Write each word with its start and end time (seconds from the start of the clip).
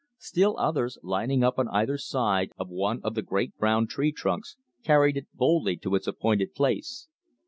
Still 0.17 0.55
others, 0.57 0.97
lining 1.03 1.43
up 1.43 1.59
on 1.59 1.67
either 1.69 1.99
side 1.99 2.49
of 2.57 2.69
one 2.69 3.01
of 3.03 3.13
the 3.13 3.21
great 3.21 3.55
brown 3.59 3.85
tree 3.85 4.11
trunks, 4.11 4.57
carried 4.83 5.15
it 5.15 5.27
bodily 5.31 5.77
to 5.77 5.93
its 5.93 6.07
appointed 6.07 6.55
place. 6.55 7.07